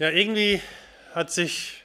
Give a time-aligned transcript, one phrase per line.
[0.00, 0.62] Ja, irgendwie
[1.14, 1.82] hat sich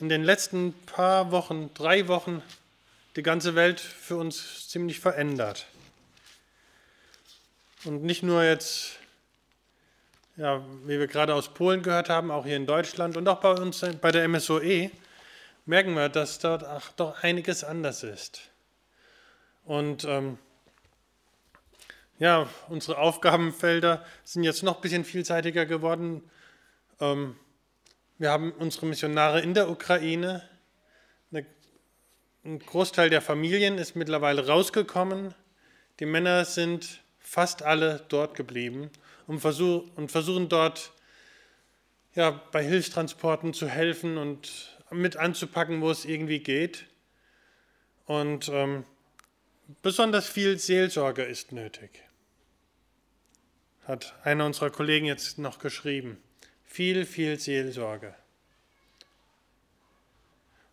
[0.00, 2.42] in den letzten paar Wochen, drei Wochen,
[3.14, 5.66] die ganze Welt für uns ziemlich verändert.
[7.84, 8.92] Und nicht nur jetzt,
[10.36, 13.52] ja, wie wir gerade aus Polen gehört haben, auch hier in Deutschland und auch bei
[13.52, 14.90] uns bei der MSOE,
[15.66, 18.48] merken wir, dass dort auch doch einiges anders ist.
[19.66, 20.38] Und ähm,
[22.18, 26.22] ja, unsere Aufgabenfelder sind jetzt noch ein bisschen vielseitiger geworden.
[27.00, 27.36] Ähm,
[28.18, 30.48] wir haben unsere Missionare in der Ukraine.
[32.44, 35.34] Ein Großteil der Familien ist mittlerweile rausgekommen.
[35.98, 38.90] Die Männer sind fast alle dort geblieben
[39.26, 40.92] und, versuchen dort
[42.14, 46.86] ja, bei Hilfstransporten zu helfen und mit anzupacken, wo es irgendwie geht.
[48.04, 48.84] Und ähm,
[49.80, 52.04] besonders viel Seelsorge ist nötig,
[53.86, 56.18] hat einer unserer Kollegen jetzt noch geschrieben
[56.74, 58.16] viel, viel Seelsorge.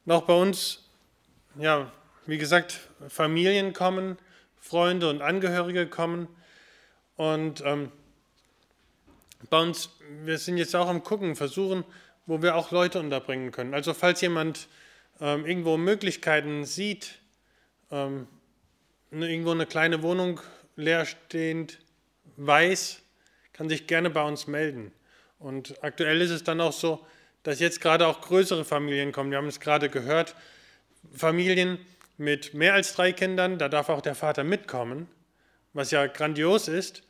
[0.05, 0.89] Noch bei uns,
[1.59, 1.91] ja,
[2.25, 4.17] wie gesagt, Familien kommen,
[4.59, 6.27] Freunde und Angehörige kommen
[7.17, 7.91] und ähm,
[9.51, 9.91] bei uns,
[10.23, 11.83] wir sind jetzt auch am Gucken, versuchen,
[12.25, 13.75] wo wir auch Leute unterbringen können.
[13.75, 14.69] Also falls jemand
[15.19, 17.19] ähm, irgendwo Möglichkeiten sieht,
[17.91, 18.27] ähm,
[19.11, 20.41] irgendwo eine kleine Wohnung
[20.75, 21.77] leerstehend
[22.37, 23.03] weiß,
[23.53, 24.91] kann sich gerne bei uns melden.
[25.41, 27.05] Und aktuell ist es dann auch so,
[27.43, 29.31] dass jetzt gerade auch größere Familien kommen.
[29.31, 30.35] Wir haben es gerade gehört,
[31.13, 31.79] Familien
[32.17, 35.07] mit mehr als drei Kindern, da darf auch der Vater mitkommen,
[35.73, 37.01] was ja grandios ist,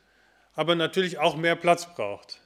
[0.54, 2.40] aber natürlich auch mehr Platz braucht.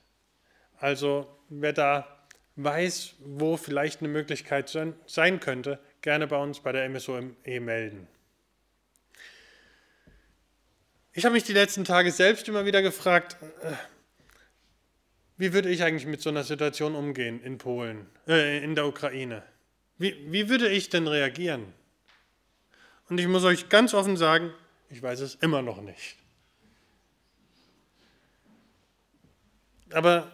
[0.78, 2.08] Also wer da
[2.56, 4.68] weiß, wo vielleicht eine Möglichkeit
[5.06, 8.08] sein könnte, gerne bei uns bei der MSOE melden.
[11.12, 13.72] Ich habe mich die letzten Tage selbst immer wieder gefragt, äh,
[15.38, 19.42] wie würde ich eigentlich mit so einer Situation umgehen in Polen, äh, in der Ukraine?
[19.98, 21.72] Wie, wie würde ich denn reagieren?
[23.08, 24.52] Und ich muss euch ganz offen sagen,
[24.90, 26.16] ich weiß es immer noch nicht.
[29.90, 30.30] Aber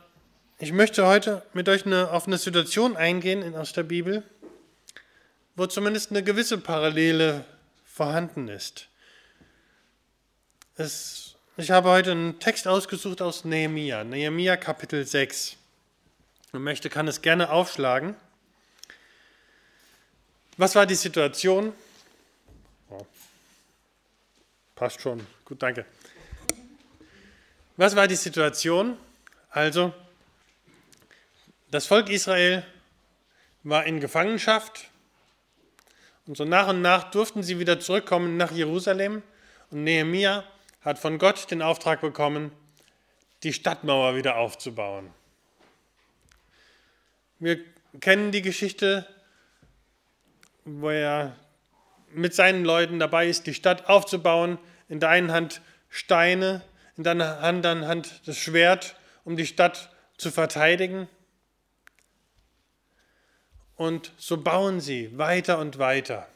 [0.59, 4.23] ich möchte heute mit euch eine, auf eine Situation eingehen aus der Bibel,
[5.57, 7.45] wo zumindest eine gewisse Parallele
[7.85, 8.89] vorhanden ist.
[10.77, 15.57] Es ich habe heute einen Text ausgesucht aus Nehemia, Nehemia Kapitel 6.
[16.53, 18.15] Und möchte, kann es gerne aufschlagen.
[20.57, 21.73] Was war die Situation?
[22.91, 23.07] Oh.
[24.75, 25.27] Passt schon.
[25.45, 25.85] Gut, danke.
[27.77, 28.97] Was war die Situation?
[29.51, 29.93] Also,
[31.71, 32.67] das Volk Israel
[33.63, 34.89] war in Gefangenschaft
[36.27, 39.23] und so nach und nach durften sie wieder zurückkommen nach Jerusalem
[39.71, 40.45] und Nehemia
[40.85, 42.53] hat von Gott den Auftrag bekommen,
[43.43, 45.11] die Stadtmauer wieder aufzubauen.
[47.39, 47.59] Wir
[48.01, 49.07] kennen die Geschichte,
[50.65, 51.37] wo er
[52.11, 54.59] mit seinen Leuten dabei ist, die Stadt aufzubauen.
[54.89, 56.63] In der einen Hand Steine,
[56.97, 61.09] in der anderen Hand das Schwert, um die Stadt zu verteidigen.
[63.77, 66.29] Und so bauen sie weiter und weiter.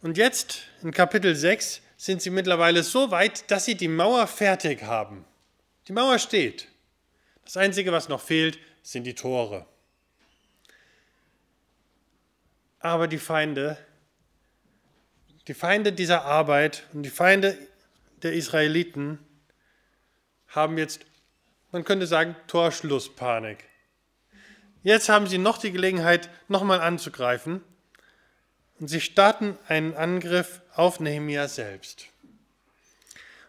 [0.00, 4.84] Und jetzt in Kapitel 6 sind sie mittlerweile so weit, dass sie die Mauer fertig
[4.84, 5.24] haben.
[5.88, 6.68] Die Mauer steht.
[7.44, 9.66] Das Einzige, was noch fehlt, sind die Tore.
[12.78, 13.76] Aber die Feinde,
[15.48, 17.58] die Feinde dieser Arbeit und die Feinde
[18.22, 19.18] der Israeliten
[20.46, 21.00] haben jetzt,
[21.72, 23.64] man könnte sagen, Torschlusspanik.
[24.84, 27.64] Jetzt haben sie noch die Gelegenheit, nochmal anzugreifen
[28.80, 32.06] und sie starten einen Angriff auf Nehemia selbst.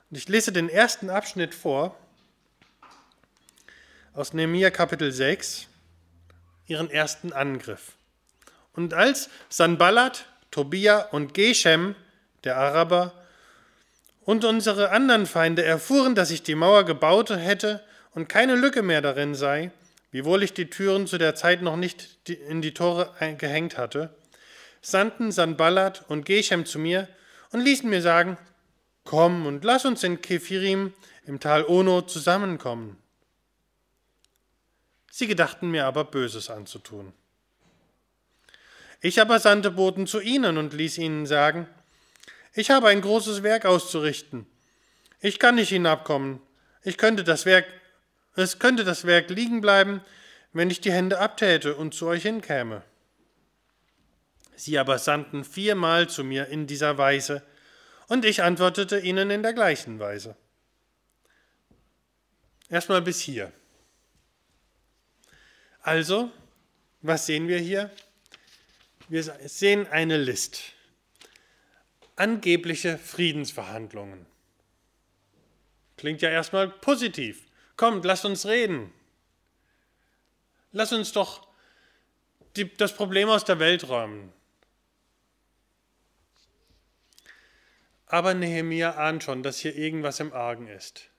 [0.10, 1.96] Und ich lese den ersten Abschnitt vor
[4.14, 5.68] aus Nehemia Kapitel 6,
[6.66, 7.94] ihren ersten Angriff.
[8.74, 11.96] Und als Sanballat, Tobia und Geshem,
[12.44, 13.14] der Araber,
[14.26, 17.84] und unsere anderen Feinde erfuhren, dass ich die Mauer gebaut hätte
[18.14, 19.72] und keine Lücke mehr darin sei,
[20.12, 24.14] wiewohl ich die Türen zu der Zeit noch nicht in die Tore gehängt hatte,
[24.82, 27.08] sandten Sanballat und Geshem zu mir
[27.52, 28.38] und ließen mir sagen,
[29.04, 30.94] komm und lass uns in Kephirim
[31.26, 32.98] im Tal Ono zusammenkommen.
[35.12, 37.14] Sie gedachten mir aber Böses anzutun.
[39.02, 41.68] Ich aber sandte Boten zu ihnen und ließ ihnen sagen,
[42.54, 44.46] ich habe ein großes Werk auszurichten.
[45.22, 46.42] Ich kann nicht hinabkommen.
[46.84, 47.66] Ich könnte das Werk,
[48.36, 50.02] es könnte das Werk liegen bleiben,
[50.54, 52.84] wenn ich die Hände abtäte und zu euch hinkäme.
[54.60, 57.44] Sie aber sandten viermal zu mir in dieser Weise,
[58.10, 60.36] und ich antwortete ihnen in der gleichen Weise.
[62.68, 63.54] Erstmal bis hier.
[65.82, 66.30] Also,
[67.02, 67.90] was sehen wir hier?
[69.08, 70.74] Wir sehen eine List.
[72.18, 74.26] Angebliche Friedensverhandlungen.
[75.96, 77.46] Klingt ja erstmal positiv.
[77.78, 78.92] Kommt, lasst uns reden.
[80.74, 81.48] Lass uns doch
[82.58, 84.34] die, das Problem aus der Welt räumen.
[88.10, 91.10] Aber Nehemiah ahnt schon, dass hier irgendwas im Argen ist.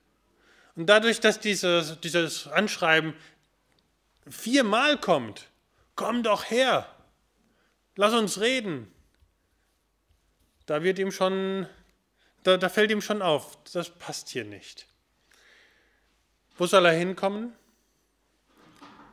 [0.77, 3.15] Und dadurch, dass dieses, dieses Anschreiben
[4.29, 5.49] viermal kommt,
[5.95, 6.87] komm doch her,
[7.97, 8.93] lass uns reden,
[10.67, 11.67] da wird ihm schon,
[12.43, 14.87] da, da fällt ihm schon auf, das passt hier nicht.
[16.57, 17.53] Wo soll er hinkommen?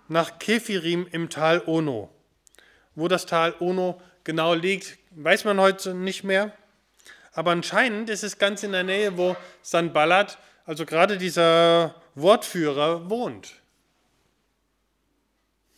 [0.08, 2.10] Nach Kefirim im Tal Ono.
[2.96, 6.52] Wo das Tal Ono genau liegt, weiß man heute nicht mehr.
[7.38, 13.54] Aber anscheinend ist es ganz in der Nähe, wo Sanballat, also gerade dieser Wortführer, wohnt.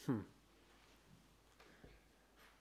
[0.06, 0.24] Hm.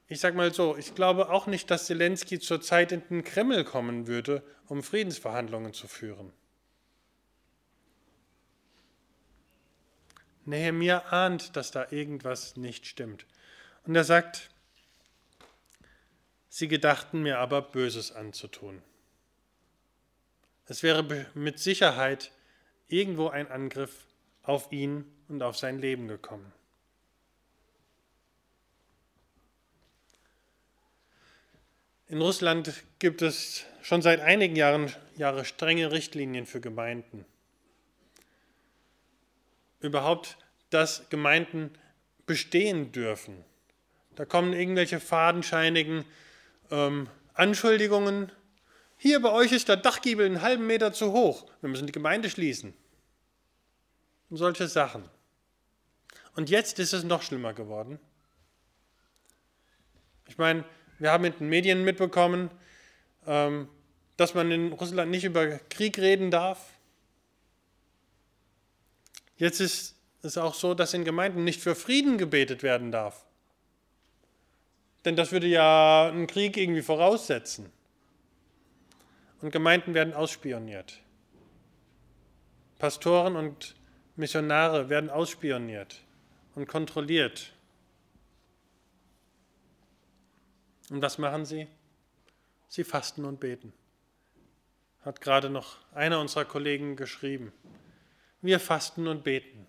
[0.08, 4.08] Ich sage mal so, ich glaube auch nicht, dass Zelensky zurzeit in den Kreml kommen
[4.08, 6.32] würde, um Friedensverhandlungen zu führen.
[10.44, 13.26] Nehemiah ahnt, dass da irgendwas nicht stimmt.
[13.86, 14.50] Und er sagt,
[16.58, 18.82] sie gedachten mir aber Böses anzutun.
[20.66, 22.32] Es wäre mit Sicherheit
[22.88, 24.06] irgendwo ein Angriff
[24.43, 26.52] auf ihn und auf sein Leben gekommen.
[32.08, 37.25] In Russland gibt es schon seit einigen Jahren Jahre strenge Richtlinien für Gemeinden
[39.78, 40.38] überhaupt,
[40.70, 41.70] dass Gemeinden
[42.26, 43.44] bestehen dürfen.
[44.16, 46.04] Da kommen irgendwelche fadenscheinigen
[46.70, 48.32] ähm, Anschuldigungen.
[48.96, 51.46] Hier bei euch ist der Dachgiebel einen halben Meter zu hoch.
[51.60, 52.74] Wir müssen die Gemeinde schließen.
[54.30, 55.08] Und solche Sachen.
[56.34, 57.98] Und jetzt ist es noch schlimmer geworden.
[60.26, 60.64] Ich meine,
[60.98, 62.50] wir haben in den Medien mitbekommen,
[63.26, 63.68] ähm,
[64.16, 66.72] dass man in Russland nicht über Krieg reden darf.
[69.36, 73.24] Jetzt ist es auch so, dass in Gemeinden nicht für Frieden gebetet werden darf.
[75.08, 77.72] Denn das würde ja einen Krieg irgendwie voraussetzen.
[79.40, 81.00] Und Gemeinden werden ausspioniert.
[82.78, 83.75] Pastoren und
[84.16, 86.02] Missionare werden ausspioniert
[86.56, 87.55] und kontrolliert.
[90.90, 91.69] Und was machen sie?
[92.69, 93.72] Sie fasten und beten.
[95.06, 97.54] Hat gerade noch einer unserer Kollegen geschrieben.
[98.43, 99.66] Wir fasten und beten.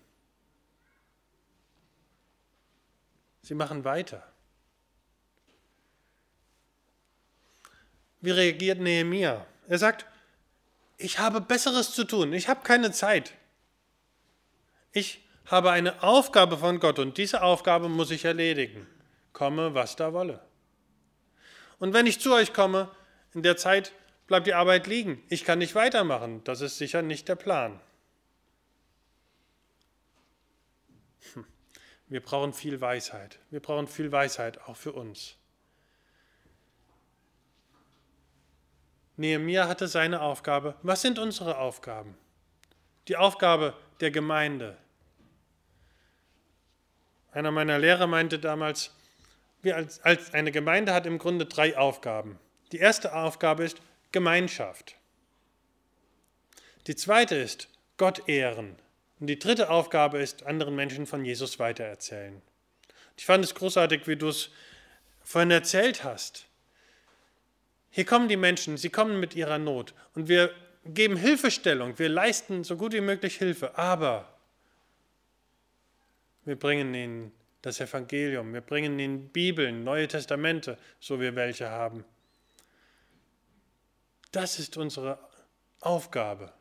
[3.40, 4.30] Sie machen weiter.
[8.20, 9.46] Wie reagiert Nehemiah?
[9.68, 10.06] Er sagt,
[10.98, 13.32] ich habe Besseres zu tun, ich habe keine Zeit.
[14.92, 18.86] Ich habe eine Aufgabe von Gott und diese Aufgabe muss ich erledigen,
[19.32, 20.40] komme, was da wolle.
[21.78, 22.90] Und wenn ich zu euch komme,
[23.32, 23.92] in der Zeit
[24.26, 25.22] bleibt die Arbeit liegen.
[25.28, 26.44] Ich kann nicht weitermachen.
[26.44, 27.80] Das ist sicher nicht der Plan.
[32.06, 33.40] Wir brauchen viel Weisheit.
[33.50, 35.36] Wir brauchen viel Weisheit auch für uns.
[39.20, 40.76] Nehemiah hatte seine Aufgabe.
[40.82, 42.16] Was sind unsere Aufgaben?
[43.06, 44.78] Die Aufgabe der Gemeinde.
[47.30, 48.96] Einer meiner Lehrer meinte damals,
[49.60, 52.38] wir als, als eine Gemeinde hat im Grunde drei Aufgaben.
[52.72, 54.96] Die erste Aufgabe ist Gemeinschaft.
[56.86, 58.76] Die zweite ist Gott ehren.
[59.20, 62.40] Und die dritte Aufgabe ist, anderen Menschen von Jesus weitererzählen.
[63.18, 64.48] Ich fand es großartig, wie du es
[65.22, 66.46] vorhin erzählt hast.
[67.90, 70.54] Hier kommen die Menschen, sie kommen mit ihrer Not und wir
[70.84, 74.32] geben Hilfestellung, wir leisten so gut wie möglich Hilfe, aber
[76.44, 77.32] wir bringen ihnen
[77.62, 82.04] das Evangelium, wir bringen ihnen Bibeln, Neue Testamente, so wir welche haben.
[84.32, 85.18] Das ist unsere
[85.80, 86.52] Aufgabe.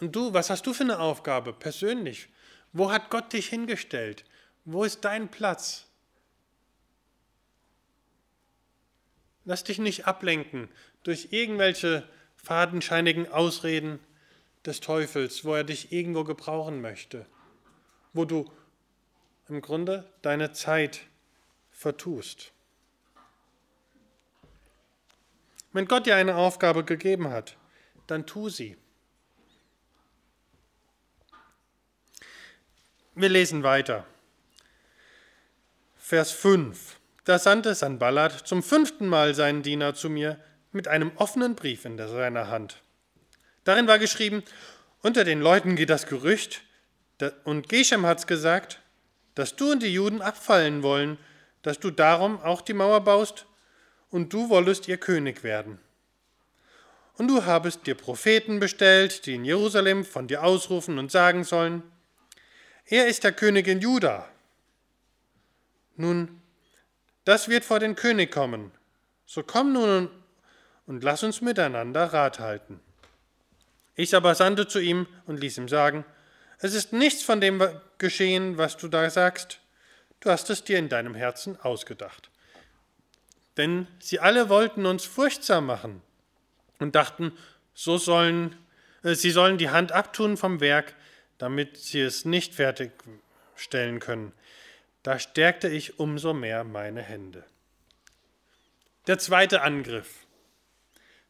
[0.00, 2.28] Und du, was hast du für eine Aufgabe persönlich?
[2.72, 4.24] Wo hat Gott dich hingestellt?
[4.64, 5.85] Wo ist dein Platz?
[9.46, 10.68] Lass dich nicht ablenken
[11.04, 14.00] durch irgendwelche fadenscheinigen Ausreden
[14.66, 17.24] des Teufels, wo er dich irgendwo gebrauchen möchte,
[18.12, 18.52] wo du
[19.48, 21.02] im Grunde deine Zeit
[21.70, 22.50] vertust.
[25.72, 27.56] Wenn Gott dir eine Aufgabe gegeben hat,
[28.08, 28.76] dann tu sie.
[33.14, 34.06] Wir lesen weiter.
[35.98, 36.98] Vers 5.
[37.26, 40.38] Da sandte Sanballat zum fünften Mal seinen Diener zu mir
[40.70, 42.80] mit einem offenen Brief in seiner Hand.
[43.64, 44.44] Darin war geschrieben,
[45.02, 46.62] unter den Leuten geht das Gerücht,
[47.42, 48.80] und Geshem hat's gesagt,
[49.34, 51.18] dass du und die Juden abfallen wollen,
[51.62, 53.46] dass du darum auch die Mauer baust,
[54.10, 55.80] und du wollest ihr König werden.
[57.14, 61.82] Und du habest dir Propheten bestellt, die in Jerusalem von dir ausrufen und sagen sollen,
[62.84, 64.28] er ist der König in Juda.
[65.96, 66.40] Nun,
[67.26, 68.70] das wird vor den König kommen.
[69.26, 70.08] So komm nun
[70.86, 72.80] und lass uns miteinander Rat halten.
[73.96, 76.04] Ich aber sandte zu ihm und ließ ihm sagen,
[76.60, 77.62] es ist nichts von dem
[77.98, 79.60] geschehen, was du da sagst.
[80.20, 82.30] Du hast es dir in deinem Herzen ausgedacht.
[83.56, 86.02] Denn sie alle wollten uns furchtsam machen
[86.78, 87.32] und dachten,
[87.74, 88.54] so sollen,
[89.02, 90.94] äh, sie sollen die Hand abtun vom Werk,
[91.38, 94.32] damit sie es nicht fertigstellen können.
[95.06, 97.44] Da stärkte ich umso mehr meine Hände.
[99.06, 100.26] Der zweite Angriff.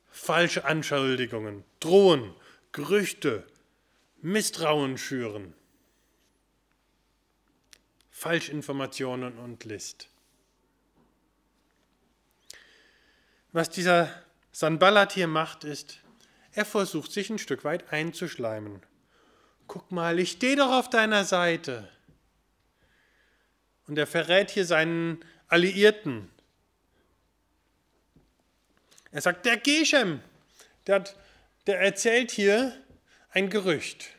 [0.08, 2.34] Falsche Anschuldigungen, Drohen,
[2.72, 3.46] Gerüchte,
[4.22, 5.52] Misstrauen schüren.
[8.10, 10.08] Falschinformationen und List.
[13.52, 14.08] Was dieser
[14.52, 16.00] Sanballat hier macht, ist,
[16.52, 18.80] er versucht sich ein Stück weit einzuschleimen.
[19.66, 21.90] Guck mal, ich stehe doch auf deiner Seite.
[23.86, 26.30] Und er verrät hier seinen Alliierten.
[29.12, 30.20] Er sagt, der Geshem,
[30.86, 31.16] der, hat,
[31.66, 32.76] der erzählt hier
[33.30, 34.10] ein Gerücht.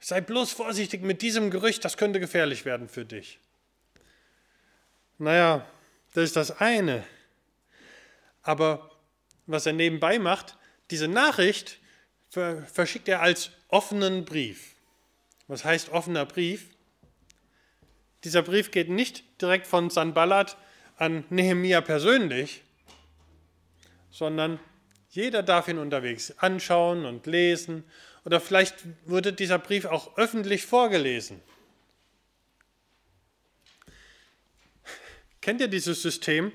[0.00, 3.38] Sei bloß vorsichtig mit diesem Gerücht, das könnte gefährlich werden für dich.
[5.18, 5.66] Naja,
[6.14, 7.04] das ist das eine.
[8.42, 8.90] Aber
[9.46, 10.56] was er nebenbei macht,
[10.90, 11.78] diese Nachricht
[12.30, 14.74] verschickt er als offenen Brief.
[15.46, 16.70] Was heißt offener Brief?
[18.24, 20.56] Dieser Brief geht nicht direkt von Sanballat
[20.96, 22.62] an Nehemia persönlich,
[24.10, 24.60] sondern
[25.08, 27.84] jeder darf ihn unterwegs anschauen und lesen.
[28.24, 31.40] Oder vielleicht wurde dieser Brief auch öffentlich vorgelesen.
[35.40, 36.52] Kennt ihr dieses System?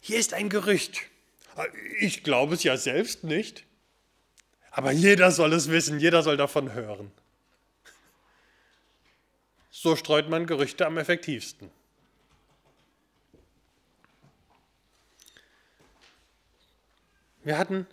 [0.00, 1.00] Hier ist ein Gerücht.
[2.00, 3.64] Ich glaube es ja selbst nicht.
[4.70, 7.12] Aber jeder soll es wissen, jeder soll davon hören.
[9.80, 11.70] So streut man Gerüchte am effektivsten.
[17.44, 17.86] Wir hatten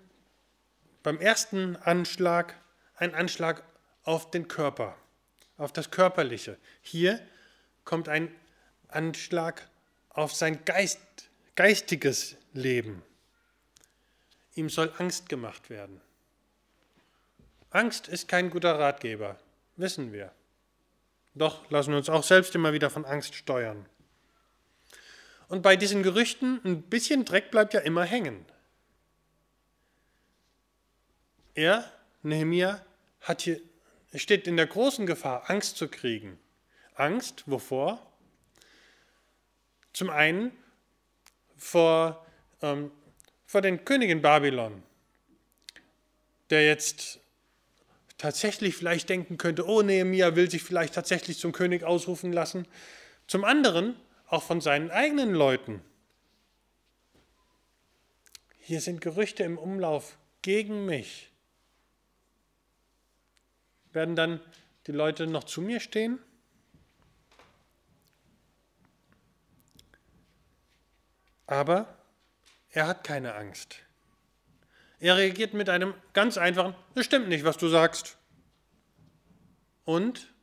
[1.04, 2.56] beim ersten Anschlag
[2.96, 3.62] einen Anschlag
[4.02, 4.98] auf den Körper,
[5.58, 6.58] auf das Körperliche.
[6.82, 7.22] Hier
[7.84, 8.34] kommt ein
[8.88, 9.70] Anschlag
[10.10, 11.00] auf sein Geist,
[11.56, 13.04] geistiges Leben.
[14.56, 16.02] Ihm soll Angst gemacht werden.
[17.70, 19.38] Angst ist kein guter Ratgeber,
[19.76, 20.34] wissen wir.
[21.36, 23.86] Doch lassen wir uns auch selbst immer wieder von Angst steuern.
[25.48, 28.46] Und bei diesen Gerüchten, ein bisschen Dreck bleibt ja immer hängen.
[31.54, 31.92] Er,
[32.24, 32.84] Nehemia,
[33.22, 33.62] hat hier,
[34.16, 36.40] steht in der großen Gefahr, Angst zu kriegen.
[36.96, 38.00] Angst, wovor?
[39.94, 40.52] Zum einen
[41.58, 42.26] vor,
[42.62, 42.92] ähm,
[43.46, 44.84] vor den Königen Babylon,
[46.50, 47.20] der jetzt
[48.18, 52.68] tatsächlich vielleicht denken könnte, oh Nehemia will sich vielleicht tatsächlich zum König ausrufen lassen.
[53.28, 53.96] Zum anderen
[54.28, 55.82] auch von seinen eigenen Leuten.
[58.60, 61.32] Hier sind Gerüchte im Umlauf gegen mich.
[63.94, 64.40] Werden dann
[64.88, 66.20] die Leute noch zu mir stehen?
[71.48, 71.96] Aber
[72.72, 73.85] er hat keine Angst.
[75.00, 78.18] Er reagiert mit einem ganz einfachen, es stimmt nicht, was du sagst.
[79.84, 80.34] Und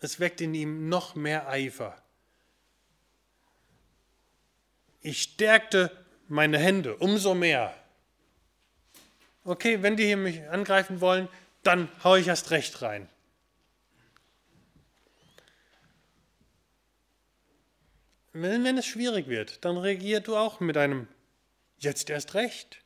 [0.00, 2.00] es weckt in ihm noch mehr Eifer.
[5.00, 5.90] Ich stärkte
[6.28, 7.74] meine Hände umso mehr.
[9.44, 11.28] Okay, wenn die hier mich angreifen wollen,
[11.62, 13.08] dann haue ich erst recht rein.
[18.32, 21.08] Wenn, wenn es schwierig wird, dann reagiert du auch mit einem
[21.78, 22.82] Jetzt erst recht.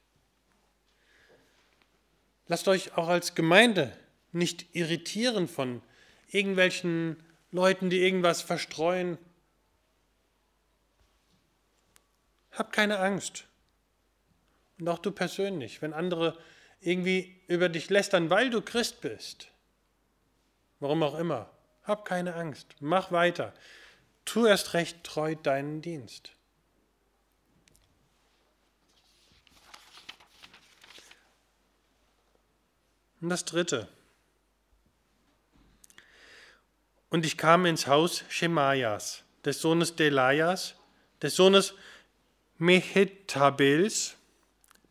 [2.46, 3.96] Lasst euch auch als Gemeinde
[4.32, 5.82] nicht irritieren von
[6.28, 9.18] irgendwelchen Leuten, die irgendwas verstreuen.
[12.50, 13.44] Hab keine Angst.
[14.78, 16.36] Und auch du persönlich, wenn andere
[16.80, 19.48] irgendwie über dich lästern, weil du Christ bist.
[20.80, 21.50] Warum auch immer.
[21.84, 22.74] Hab keine Angst.
[22.80, 23.54] Mach weiter.
[24.24, 26.32] Tu erst recht treu deinen Dienst.
[33.22, 33.88] Und das dritte.
[37.08, 40.74] Und ich kam ins Haus Schemajas, des Sohnes Delajas,
[41.22, 41.74] des Sohnes
[42.58, 44.16] Mehetabels,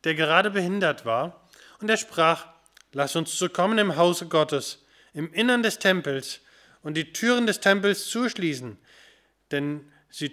[0.05, 2.47] der gerade behindert war, und er sprach,
[2.93, 6.39] lass uns zu kommen im Hause Gottes, im Innern des Tempels,
[6.83, 8.77] und die Türen des Tempels zuschließen,
[9.51, 10.31] denn sie,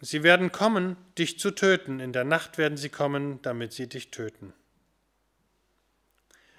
[0.00, 4.10] sie werden kommen, dich zu töten, in der Nacht werden sie kommen, damit sie dich
[4.10, 4.52] töten.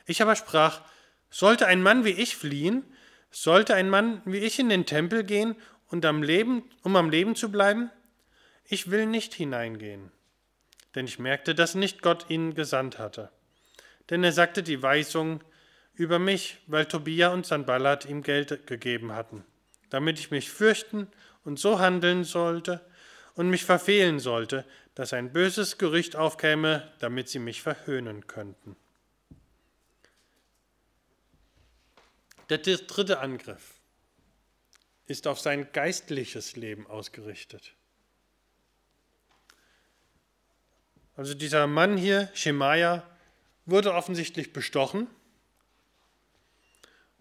[0.10, 0.82] Ich aber sprach,
[1.30, 2.84] sollte ein Mann wie ich fliehen,
[3.30, 5.56] sollte ein Mann wie ich in den Tempel gehen,
[5.90, 7.92] und am Leben, um am Leben zu bleiben?
[8.66, 10.12] Ich will nicht hineingehen.
[10.96, 13.30] Denn ich merkte, dass nicht Gott ihn gesandt hatte.
[14.10, 15.44] Denn er sagte die Weisung
[15.94, 19.46] über mich, weil Tobia und Sanballat ihm Geld gegeben hatten,
[19.92, 21.08] damit ich mich fürchten
[21.44, 22.84] und so handeln sollte
[23.36, 28.76] und mich verfehlen sollte, dass ein böses Gerücht aufkäme, damit sie mich verhöhnen könnten.
[32.50, 33.76] Der dritte Angriff
[35.06, 37.76] ist auf sein geistliches Leben ausgerichtet.
[41.16, 43.06] Also dieser Mann hier, Schemaja,
[43.66, 45.08] wurde offensichtlich bestochen.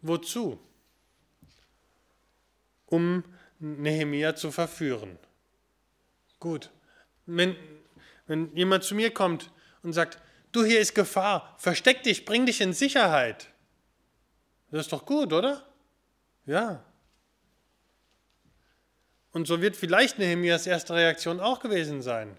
[0.00, 0.58] Wozu?
[2.86, 3.24] Um
[3.58, 5.18] Nehemia zu verführen.
[6.38, 6.70] Gut,
[7.26, 7.56] wenn,
[8.26, 9.50] wenn jemand zu mir kommt
[9.82, 13.48] und sagt, du hier ist Gefahr, versteck dich, bring dich in Sicherheit.
[14.70, 15.64] Das ist doch gut, oder?
[16.46, 16.84] Ja.
[19.32, 22.36] Und so wird vielleicht Nehemias erste Reaktion auch gewesen sein.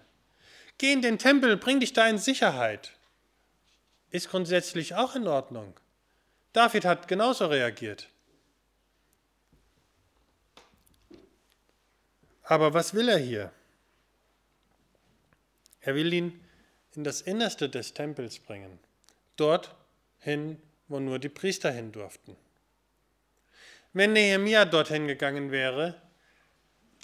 [0.78, 2.92] Geh in den Tempel, bring dich da in Sicherheit.
[4.10, 5.74] Ist grundsätzlich auch in Ordnung.
[6.52, 8.08] David hat genauso reagiert.
[12.42, 13.52] Aber was will er hier?
[15.80, 16.40] Er will ihn
[16.94, 18.78] in das Innerste des Tempels bringen,
[19.36, 19.74] dort
[20.18, 20.60] hin,
[20.90, 22.36] wo nur die Priester hin durften.
[23.92, 26.00] Wenn Nehemia dorthin gegangen wäre,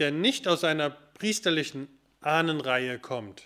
[0.00, 1.88] der nicht aus einer priesterlichen
[2.21, 3.45] Ahnenreihe kommt,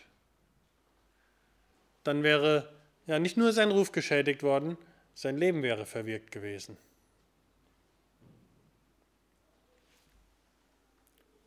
[2.05, 2.73] dann wäre
[3.07, 4.79] ja nicht nur sein Ruf geschädigt worden,
[5.15, 6.79] sein Leben wäre verwirkt gewesen.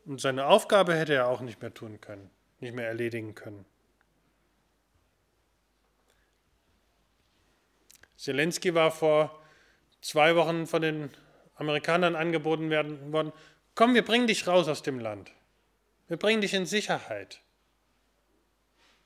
[0.04, 2.30] Und seine Aufgabe hätte er auch nicht mehr tun können,
[2.60, 3.64] nicht mehr erledigen können.
[8.24, 9.38] Zelensky war vor
[10.00, 11.10] zwei Wochen von den
[11.56, 13.34] Amerikanern angeboten werden, worden,
[13.74, 15.30] komm, wir bringen dich raus aus dem Land.
[16.08, 17.42] Wir bringen dich in Sicherheit.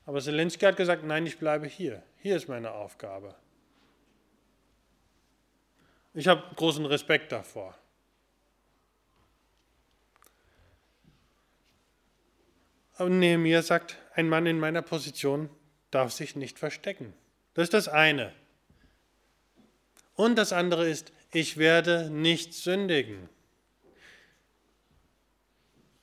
[0.05, 2.01] Aber Zelensky hat gesagt, nein, ich bleibe hier.
[2.19, 3.35] Hier ist meine Aufgabe.
[6.13, 7.77] Ich habe großen Respekt davor.
[12.95, 15.49] Aber Nehemiah sagt, ein Mann in meiner Position
[15.91, 17.13] darf sich nicht verstecken.
[17.53, 18.33] Das ist das eine.
[20.19, 23.29] Und das andere ist, ich werde nicht sündigen.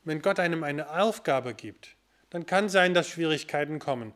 [0.05, 1.97] Wenn Gott einem eine Aufgabe gibt,
[2.31, 4.15] dann kann sein, dass Schwierigkeiten kommen.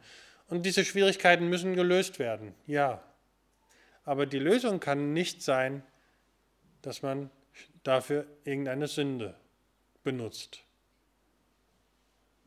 [0.48, 3.04] Und diese Schwierigkeiten müssen gelöst werden, ja.
[4.06, 5.82] Aber die Lösung kann nicht sein,
[6.80, 7.30] dass man
[7.82, 9.34] dafür irgendeine Sünde
[10.02, 10.62] benutzt.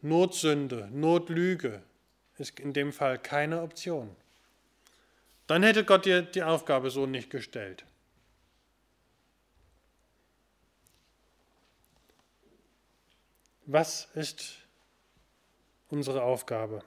[0.01, 1.83] Notsünde, Notlüge
[2.39, 4.15] ist in dem Fall keine Option.
[5.47, 7.85] Dann hätte Gott dir die Aufgabe so nicht gestellt.
[13.65, 14.57] Was ist
[15.89, 16.83] unsere Aufgabe?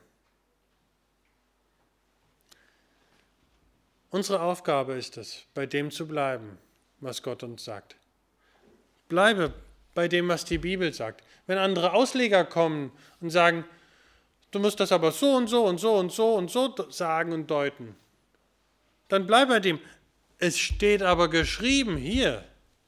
[4.11, 6.59] Unsere Aufgabe ist es, bei dem zu bleiben,
[7.01, 7.97] was Gott uns sagt.
[9.09, 9.53] Bleibe
[9.95, 11.25] bei dem, was die Bibel sagt.
[11.47, 13.65] Wenn andere Ausleger kommen und sagen,
[14.51, 17.51] du musst das aber so und so und so und so und so sagen und
[17.51, 17.97] deuten,
[19.09, 19.81] dann bleib bei dem.
[20.39, 22.45] Es steht aber geschrieben, hier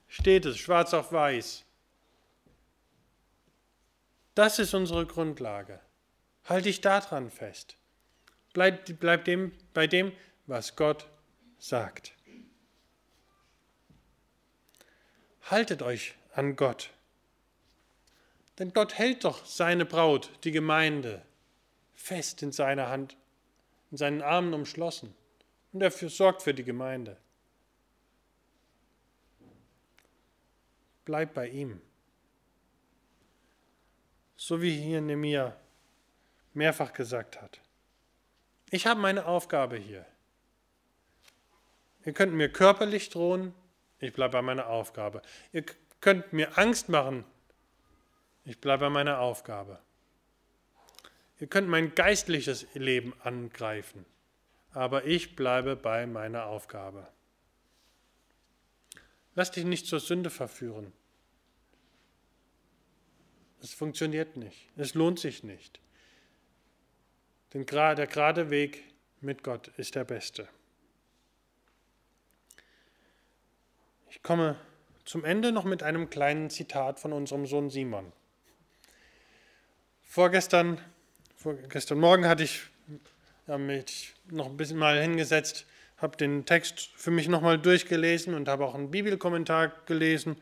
[0.06, 1.64] steht es, schwarz auf weiß.
[4.34, 5.80] Das ist unsere Grundlage.
[6.44, 7.76] Halt dich daran fest.
[8.52, 10.12] Bleib, bleib dem, bei dem,
[10.46, 11.06] was Gott
[11.58, 12.12] sagt.
[15.42, 16.90] Haltet euch an Gott.
[18.58, 21.22] Denn Gott hält doch seine Braut, die Gemeinde,
[21.94, 23.16] fest in seiner Hand,
[23.90, 25.14] in seinen Armen umschlossen.
[25.72, 27.16] Und er sorgt für die Gemeinde.
[31.04, 31.80] Bleib bei ihm.
[34.36, 35.56] So wie hier Nemia
[36.54, 37.60] mehrfach gesagt hat.
[38.70, 40.06] Ich habe meine Aufgabe hier.
[42.04, 43.54] Ihr könnt mir körperlich drohen,
[43.98, 45.22] ich bleibe bei meiner Aufgabe.
[45.52, 45.64] Ihr
[46.00, 47.24] könnt mir Angst machen,
[48.44, 49.78] ich bleibe bei meiner Aufgabe.
[51.40, 54.04] Ihr könnt mein geistliches Leben angreifen
[54.72, 57.08] aber ich bleibe bei meiner Aufgabe.
[59.34, 60.92] Lass dich nicht zur Sünde verführen.
[63.60, 64.68] Es funktioniert nicht.
[64.76, 65.80] Es lohnt sich nicht.
[67.54, 68.84] Denn der gerade Weg
[69.20, 70.48] mit Gott ist der beste.
[74.10, 74.58] Ich komme
[75.04, 78.12] zum Ende noch mit einem kleinen Zitat von unserem Sohn Simon.
[80.02, 80.80] Vorgestern,
[81.36, 82.68] vorgestern Morgen hatte ich
[83.48, 85.64] ja, mich noch ein bisschen mal hingesetzt,
[85.96, 90.36] habe den Text für mich nochmal durchgelesen und habe auch einen Bibelkommentar gelesen.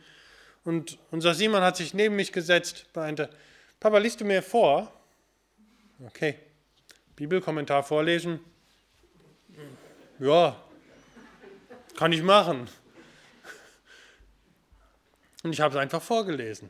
[0.64, 3.30] Und unser Simon hat sich neben mich gesetzt, meinte,
[3.78, 4.92] Papa, liest du mir vor?
[6.04, 6.34] Okay,
[7.14, 8.40] Bibelkommentar vorlesen.
[10.18, 10.60] Ja,
[11.96, 12.68] kann ich machen.
[15.42, 16.68] Und ich habe es einfach vorgelesen.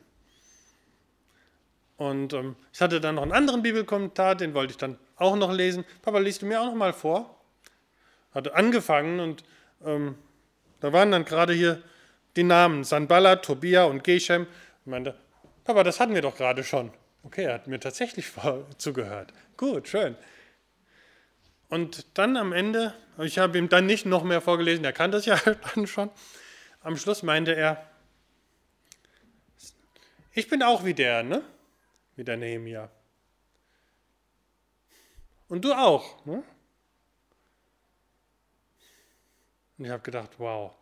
[1.97, 5.51] Und ähm, ich hatte dann noch einen anderen Bibelkommentar, den wollte ich dann auch noch
[5.51, 5.83] lesen.
[6.03, 7.41] Papa, liest du mir auch noch mal vor?
[8.33, 9.43] Hatte angefangen und
[9.83, 10.15] ähm,
[10.79, 11.81] da waren dann gerade hier
[12.35, 14.45] die Namen Sanballat, Tobia und Geshem.
[14.81, 15.15] Ich meinte,
[15.63, 16.91] Papa, das hatten wir doch gerade schon.
[17.23, 18.31] Okay, er hat mir tatsächlich
[18.77, 19.33] zugehört.
[19.57, 20.15] Gut, schön.
[21.69, 25.25] Und dann am Ende, ich habe ihm dann nicht noch mehr vorgelesen, er kannte es
[25.25, 25.37] ja
[25.75, 26.11] dann schon.
[26.81, 27.83] Am Schluss meinte er,
[30.31, 31.41] ich bin auch wie der, ne?
[32.17, 32.91] Wie der Nehemia.
[35.47, 36.25] Und du auch.
[36.25, 36.43] Ne?
[39.77, 40.73] Und ich habe gedacht, wow,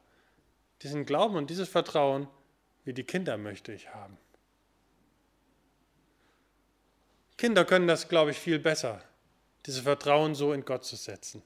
[0.82, 2.28] diesen Glauben und dieses Vertrauen,
[2.84, 4.18] wie die Kinder möchte ich haben.
[7.38, 9.04] Kinder können das, glaube ich, viel besser,
[9.66, 11.44] dieses Vertrauen so in Gott zu setzen.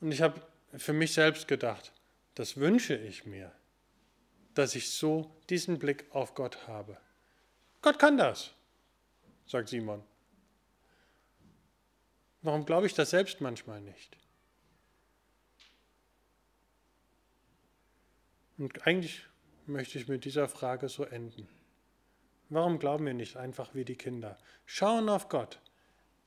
[0.00, 0.40] Und ich habe
[0.78, 1.92] für mich selbst gedacht,
[2.34, 3.52] das wünsche ich mir,
[4.54, 6.96] dass ich so diesen Blick auf Gott habe.
[7.82, 8.52] Gott kann das,
[9.46, 10.02] sagt Simon.
[12.42, 14.16] Warum glaube ich das selbst manchmal nicht?
[18.56, 19.26] Und eigentlich
[19.66, 21.48] möchte ich mit dieser Frage so enden.
[22.48, 24.38] Warum glauben wir nicht einfach wie die Kinder?
[24.64, 25.60] Schauen auf Gott.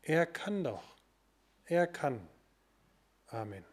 [0.01, 0.95] Er kann doch.
[1.65, 2.27] Er kann.
[3.27, 3.63] Amen.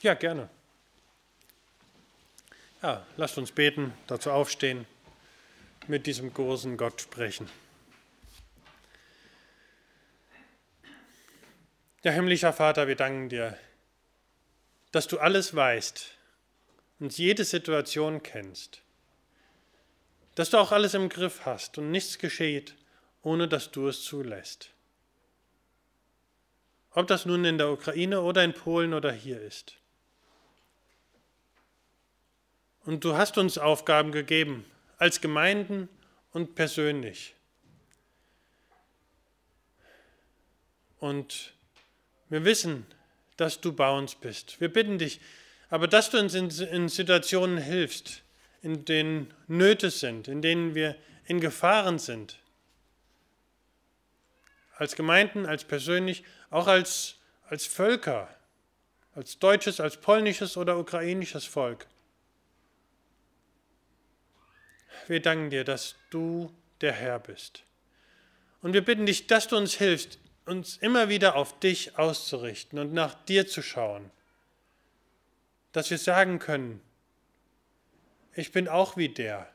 [0.00, 0.48] Ja, gerne.
[2.82, 4.86] Ja, lasst uns beten, dazu aufstehen,
[5.86, 7.48] mit diesem großen Gott sprechen.
[12.02, 13.58] Ja, himmlischer Vater, wir danken dir,
[14.92, 16.10] dass du alles weißt
[17.00, 18.82] und jede Situation kennst.
[20.34, 22.76] Dass du auch alles im Griff hast und nichts geschieht,
[23.22, 24.70] ohne dass du es zulässt.
[26.92, 29.76] Ob das nun in der Ukraine oder in Polen oder hier ist.
[32.86, 34.64] Und du hast uns Aufgaben gegeben,
[34.96, 35.88] als Gemeinden
[36.32, 37.34] und persönlich.
[41.00, 41.52] Und
[42.28, 42.86] wir wissen,
[43.36, 44.60] dass du bei uns bist.
[44.60, 45.20] Wir bitten dich,
[45.68, 48.22] aber dass du uns in, in Situationen hilfst,
[48.62, 50.96] in denen Nöte sind, in denen wir
[51.26, 52.38] in Gefahren sind.
[54.76, 57.16] Als Gemeinden, als persönlich, auch als,
[57.48, 58.28] als Völker,
[59.14, 61.86] als deutsches, als polnisches oder ukrainisches Volk.
[65.08, 67.62] Wir danken dir, dass du der Herr bist.
[68.62, 72.92] Und wir bitten dich, dass du uns hilfst, uns immer wieder auf dich auszurichten und
[72.92, 74.10] nach dir zu schauen.
[75.72, 76.80] Dass wir sagen können,
[78.34, 79.50] ich bin auch wie der.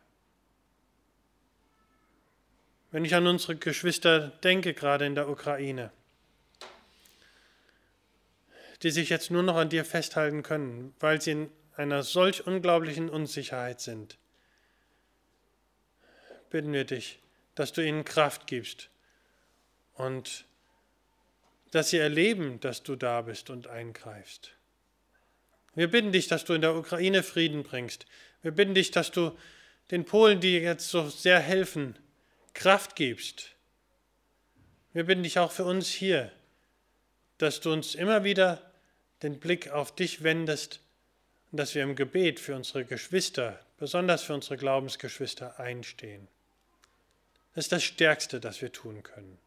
[2.92, 5.92] Wenn ich an unsere Geschwister denke, gerade in der Ukraine,
[8.84, 13.10] die sich jetzt nur noch an dir festhalten können, weil sie in einer solch unglaublichen
[13.10, 14.18] Unsicherheit sind
[16.52, 17.20] bitten wir dich,
[17.56, 18.90] dass du ihnen Kraft gibst
[19.96, 20.46] und
[21.72, 24.52] dass sie erleben, dass du da bist und eingreifst.
[25.74, 28.06] Wir bitten dich, dass du in der Ukraine Frieden bringst.
[28.42, 29.38] Wir bitten dich, dass du
[29.90, 31.98] den Polen, die jetzt so sehr helfen,
[32.54, 33.56] Kraft gibst.
[34.94, 36.32] Wir bitten dich auch für uns hier,
[37.38, 38.72] dass du uns immer wieder
[39.24, 40.82] den Blick auf dich wendest
[41.52, 46.28] und dass wir im Gebet für unsere Geschwister, besonders für unsere Glaubensgeschwister, einstehen.
[47.54, 49.38] Das ist das Stärkste, das wir tun können.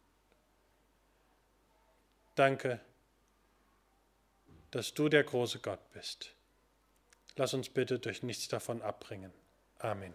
[2.35, 2.79] Danke,
[4.71, 6.33] dass du der große Gott bist.
[7.37, 9.33] Lass uns bitte durch nichts davon abbringen.
[9.79, 10.13] Amen.